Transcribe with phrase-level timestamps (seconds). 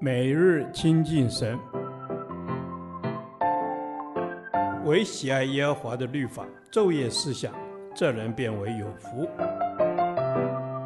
[0.00, 1.58] 每日亲近神，
[4.84, 7.52] 唯喜爱耶和华的律法，昼夜思想，
[7.94, 9.28] 这人便为有福。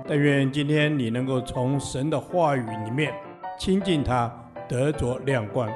[0.07, 3.13] 但愿今天你能够从神的话语里面
[3.59, 4.33] 亲近他，
[4.69, 5.69] 得着亮光。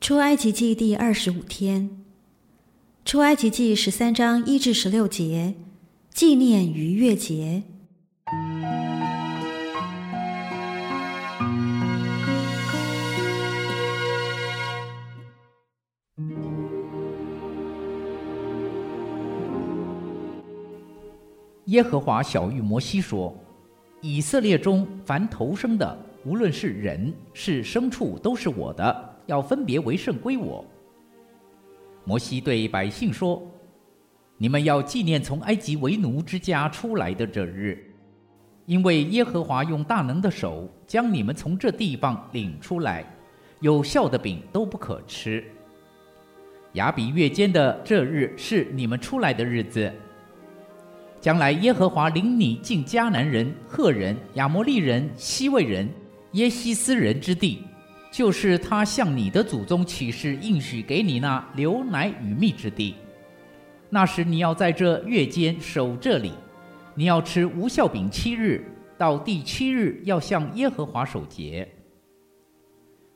[0.00, 2.04] 出埃及记第二十五天，
[3.04, 5.54] 出埃及记十三章一至十六节，
[6.10, 7.62] 纪念逾越节。
[21.74, 23.36] 耶和华晓諭摩西说
[24.00, 30.64] ：“以色列中凡投生的，无论是人是牲畜，都是我的，要分别为圣归我。”
[32.06, 33.42] 摩西对百姓说
[34.38, 37.92] ：“你们要纪念从埃及为奴之家出来的这日，
[38.66, 43.04] 因为耶和华用大能的手将你们从这地方领出来，
[43.58, 45.44] 有酵的饼都不可吃。
[46.74, 49.92] 亚比月间的这日是你们出来的日子。”
[51.24, 55.88] 将来耶和华领你进迦南人、赫人、亚摩利人、希未人、
[56.32, 57.62] 耶西斯人之地，
[58.12, 62.96] 就是他向你的祖宗起誓应许给你那流奶与蜜之地。
[63.88, 66.32] 那时你要在这月间守这里，
[66.94, 68.62] 你要吃无效饼七日，
[68.98, 71.66] 到第七日要向耶和华守节。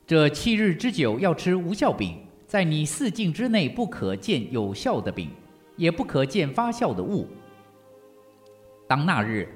[0.07, 5.29] 这七日之久要吃无效饼，在你四境之内不可见有效的饼，
[5.75, 7.27] 也不可见发酵的物。
[8.89, 9.47] 当那日，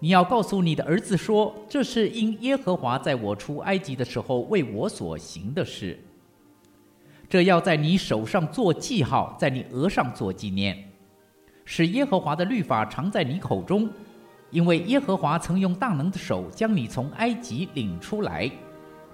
[0.00, 5.96] 你要告诉你的儿子说：“这是因耶和华在我出埃及的时候为我所行的事。”
[7.30, 10.76] 这要在你手上做记号，在你额上做纪念，
[11.64, 13.88] 使耶和华的律法常在你口中，
[14.50, 18.50] 因为耶和华曾用大能的手将你从埃及领出来，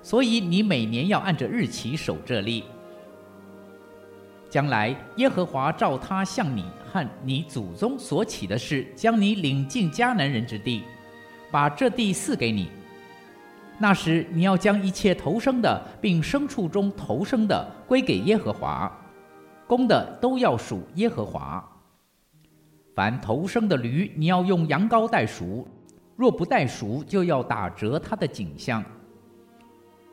[0.01, 2.65] 所以你每年要按着日期守这例。
[4.49, 10.85] 将来耶和华照他向你和你祖宗所起的事，将你领进迦南人之地，
[11.51, 12.71] 把这地赐给你。
[13.79, 18.91] 那时你要将一切头生的，并牲畜中头生的归给耶和华，
[19.67, 21.65] 公的都要属耶和华。
[22.95, 25.65] 凡头生的驴，你要用羊羔代赎；
[26.17, 28.83] 若不代赎，就要打折它的颈项。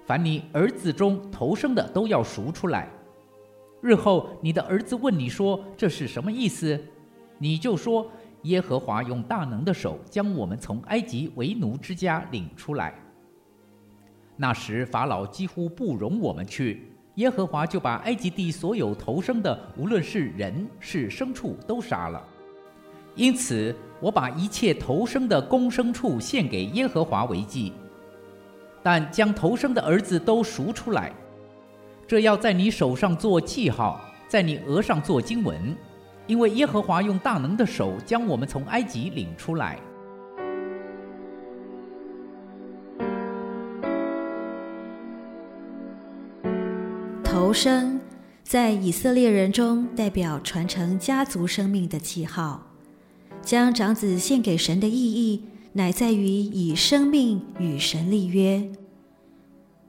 [0.06, 2.88] 凡你儿子中头生的，都要赎出来。
[3.86, 6.80] 日后你的儿子问你说：“这是什么意思？”
[7.38, 8.10] 你就说
[8.42, 12.96] ：“耶和华用大能的手将我们从埃及为奴之家领出来。
[14.36, 22.26] 那时法老几乎不容我们去，耶和华就把埃及地所有头生的，无论是人是牲畜，都杀了。
[23.14, 27.72] 因此我把一切头生的公牲畜献给耶和华为祭，
[28.82, 31.14] 但将头生的儿子都赎出来。”
[32.08, 35.76] 这要在你手上做记号，在你额上做经文，
[36.28, 39.80] 因为耶和华用大能的手将我们从埃及领出来。
[47.24, 48.00] 头生
[48.44, 52.68] 在以色列人中代表传承家族生命的记号，
[53.42, 55.44] 将长子献给神的意义，
[55.74, 58.70] 乃在于以生命与神立约。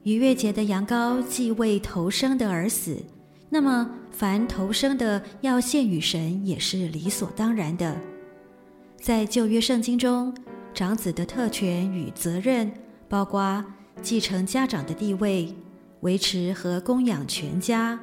[0.06, 2.96] 逾越节的羊羔既为头生的而死，
[3.50, 8.00] 那么凡头生的要献与神也是理所当然的。
[9.00, 10.32] 在旧约圣经中，
[10.72, 12.70] 长子的特权与责任
[13.08, 13.64] 包括
[14.00, 15.52] 继承家长的地位、
[16.02, 17.98] 维持和供养全家、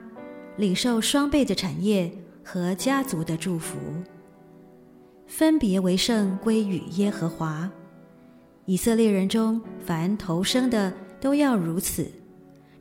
[0.57, 2.11] 领受双倍的产业
[2.43, 3.77] 和家族的祝福，
[5.25, 7.71] 分别为圣归与耶和华。
[8.65, 10.91] 以色列人中凡头生的，
[11.23, 12.11] 都要如此，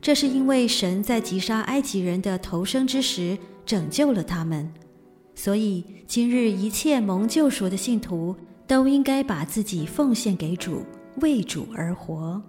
[0.01, 4.69] 这是因为神在击杀埃及人的头生之时拯救了他们，
[5.33, 8.35] 所以今日一切蒙救赎的信徒
[8.67, 10.83] 都应该把自己奉献给主，
[11.21, 12.43] 为主而活。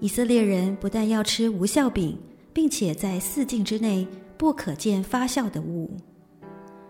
[0.00, 2.18] 以色列人不但要吃无酵饼，
[2.52, 4.04] 并且在四境之内
[4.36, 5.96] 不可见发酵的物。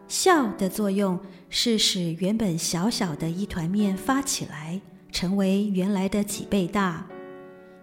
[0.08, 4.80] 酵的作用是使原本小小的一团面发起来，
[5.10, 7.06] 成为原来的几倍大。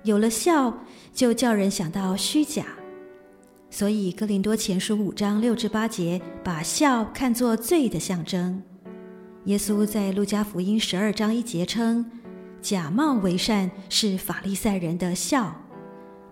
[0.04, 0.74] 有了笑，
[1.13, 2.66] 就叫人想到虚假，
[3.69, 8.62] 所以哥林多前书五章六至八节把笑看作罪的象征。
[9.46, 12.10] 耶稣在路加福音十二章一节称，
[12.62, 15.54] 假冒为善是法利赛人的笑，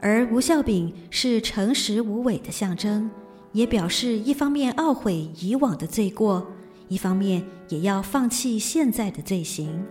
[0.02, 3.10] 而无酵饼是诚实无伪的象征，
[3.52, 6.46] 也表示一方面懊悔以往的罪过，
[6.88, 9.86] 一方面也要放弃现在的罪行。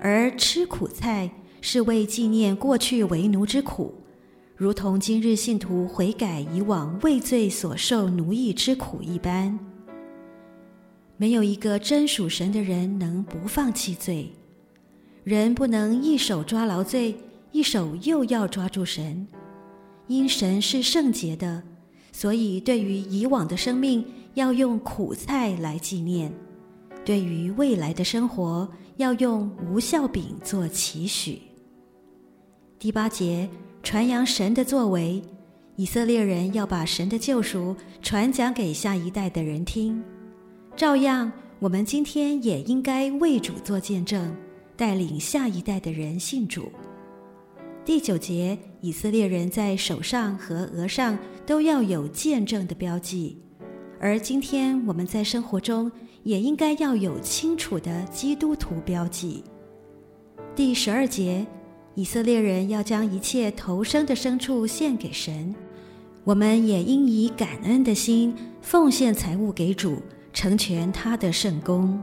[0.00, 3.94] 而吃苦菜是为纪念过去为奴之苦，
[4.56, 9.58] 如同今日信徒悔改以往畏罪所受奴役之苦一般。
[11.16, 14.30] 没有一个真属神的人能不放弃罪。
[15.24, 17.14] 人不能一手抓牢罪，
[17.50, 19.26] 一手又要抓住神。
[20.06, 21.62] 因神是圣洁的，
[22.12, 26.32] 所以对于以往的生命，要用苦菜来纪念。
[27.04, 28.66] 对于未来的生活，
[28.96, 31.42] 要用无酵饼做期许。
[32.80, 33.48] 第八节，
[33.82, 35.20] 传扬神的作为，
[35.74, 40.00] 以色列人要把神的救赎传讲给下一代的人听。
[40.76, 44.32] 照样，我们今天也应该为主做见证，
[44.76, 46.70] 带领下一代的人信主。
[47.84, 53.36] 第九节，以色列人在手上和额上都要有见证的标记，
[53.98, 55.90] 而今天我们在生活中。
[56.24, 59.42] 也应该要有清楚的基督徒标记。
[60.54, 61.46] 第十二节，
[61.98, 65.52] 以色列人要将一切投生的牲畜献给神，
[66.22, 70.00] 我们也应以感恩的心奉献财物给主，
[70.32, 72.00] 成全他的圣工。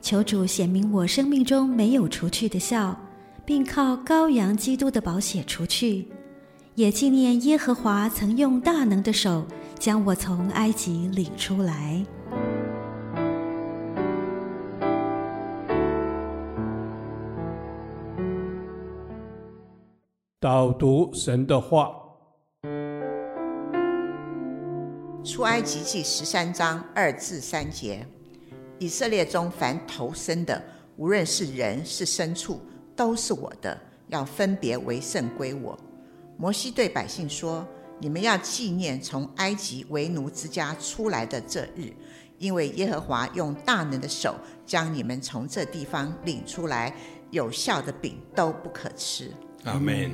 [0.00, 2.96] 求主显明我生命中没有除去的酵，
[3.44, 6.08] 并靠羔羊基督的宝血除去，
[6.74, 9.44] 也纪念耶和华曾用大能的手。
[9.78, 12.02] 将我从埃及领出来。
[20.42, 21.94] 导读神的话，
[25.22, 28.04] 出埃及记十三章二至三节：
[28.80, 30.60] 以色列中凡投生的，
[30.96, 32.60] 无论是人是牲畜，
[32.96, 33.78] 都是我的，
[34.08, 35.78] 要分别为圣归我。
[36.36, 37.64] 摩西对百姓说。
[38.00, 41.92] 你们要纪念从埃及为奴之家出来的这日，
[42.36, 44.34] 因为耶和华用大能的手
[44.66, 46.92] 将你们从这地方领出来，
[47.30, 49.30] 有效的饼都不可吃。
[49.64, 50.10] 阿门。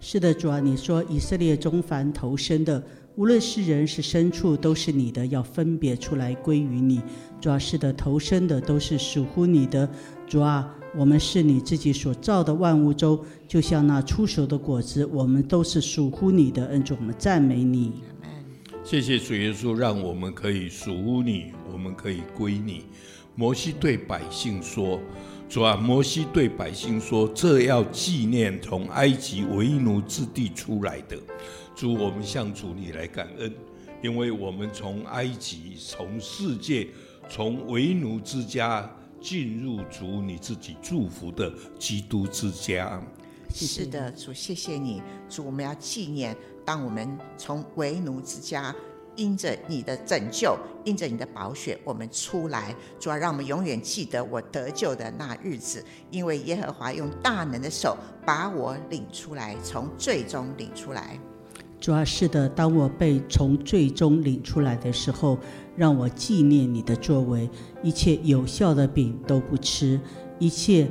[0.00, 2.82] 是的，主啊，你说以色列中凡投生的，
[3.16, 7.00] 无论是人是牲畜，都是你的，要分别出来归于你。
[7.40, 9.88] 主啊，是的，投生的都是属乎你的。
[10.26, 10.74] 主啊。
[10.94, 13.18] 我们是你自己所造的万物中，
[13.48, 16.66] 就像那出熟的果子，我们都是属乎你的。
[16.66, 18.02] 恩主，我们赞美你。
[18.84, 22.84] 谢谢主耶稣，让我们可以属乎你，我们可以归你。
[23.34, 25.00] 摩西对百姓说
[25.52, 31.18] ：“主啊，摩西对百姓说，这要纪念从埃及为奴之地出来的。
[31.76, 33.54] 主，我们向主你来感恩，
[34.02, 36.88] 因为我们从埃及、从世界、
[37.28, 38.90] 从为奴之家。”
[39.22, 43.00] 进入主你自己祝福的基督之家。
[43.54, 48.74] 是的，主，谢谢你，主，我们要纪念，当我们从为奴之家，
[49.16, 52.74] 因着你的拯救，因着你的宝血，我们出来。
[52.98, 61.18] 主要让我们永远记得我得救的那日子，因为耶和华用大能的手把我领出来，从最终领出来。
[61.80, 65.36] 主要是的，当我被从最终领出来的时候，
[65.76, 67.50] 让我纪念你的作为，
[67.82, 70.00] 一切有效的饼都不吃，
[70.38, 70.88] 一切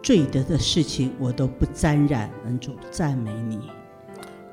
[0.00, 2.30] 罪得的事情我都不沾染。
[2.44, 3.58] 恩主，赞美你。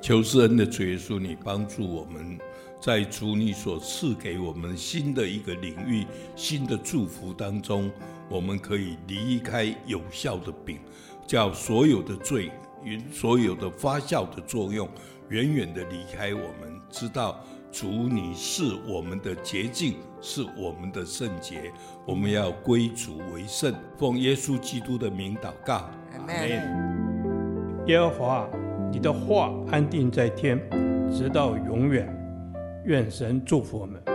[0.01, 2.37] 求施恩的主耶稣，你帮助我们，
[2.85, 6.05] 在主你所赐给我们新的一个领域、
[6.35, 7.89] 新的祝福当中，
[8.29, 10.77] 我们可以离开有效的饼，
[11.25, 12.51] 叫所有的罪
[12.83, 14.87] 与所有的发酵的作用。
[15.29, 21.73] 远远的离开我们，知道主你是我们的洁净，是我们的圣洁，
[22.05, 27.87] 我们要归主为圣，奉耶稣基督的名祷告，阿门。
[27.87, 28.47] 耶和华，
[28.91, 30.61] 你的话安定在天，
[31.11, 32.14] 直到永远。
[32.85, 34.14] 愿神祝福我们。